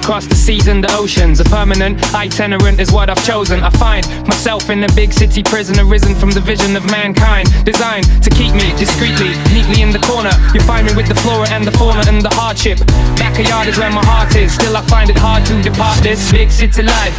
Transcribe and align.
seas 0.00 0.66
and 0.66 0.82
the 0.82 0.92
oceans. 0.96 1.40
A 1.40 1.44
permanent 1.44 2.02
itinerant 2.14 2.80
is 2.80 2.90
what 2.90 3.10
I've 3.10 3.24
chosen. 3.24 3.60
I 3.60 3.70
find 3.70 4.04
myself 4.26 4.68
in 4.70 4.82
a 4.82 4.92
big 4.94 5.12
city 5.12 5.42
prison, 5.42 5.78
arisen 5.78 6.14
from 6.14 6.30
the 6.32 6.40
vision 6.40 6.74
of 6.74 6.84
mankind. 6.90 7.48
Designed 7.64 8.06
to 8.22 8.30
keep 8.30 8.52
me 8.54 8.74
discreetly, 8.76 9.30
neatly 9.54 9.82
in 9.82 9.92
the 9.92 10.00
corner. 10.00 10.32
You 10.52 10.60
find 10.60 10.86
me 10.86 10.94
with 10.94 11.06
the 11.06 11.14
flora 11.14 11.48
and 11.50 11.64
the 11.64 11.72
fauna 11.72 12.02
and 12.08 12.20
the 12.22 12.30
hardship. 12.30 12.78
Backyard 13.16 13.68
is 13.68 13.78
where 13.78 13.90
my 13.90 14.04
heart 14.04 14.34
is. 14.34 14.54
Still, 14.54 14.76
I 14.76 14.82
find 14.82 15.10
it 15.10 15.16
hard 15.16 15.46
to 15.46 15.62
depart 15.62 15.98
this 16.02 16.30
big 16.32 16.50
city 16.50 16.82
life. 16.82 17.14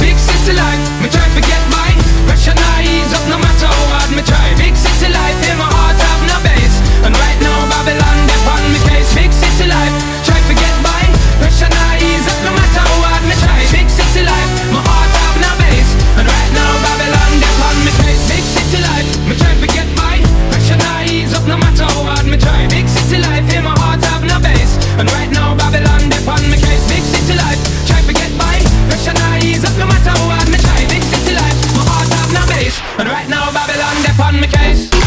Big 0.00 0.16
city 0.16 0.52
life, 0.56 0.80
me 1.02 1.08
try 1.08 1.24
to 1.24 1.34
forget 1.40 1.62
my 1.70 1.80
ease 2.90 3.12
up 3.12 3.28
no 3.28 3.38
matter 3.38 3.89
matter 34.52 34.99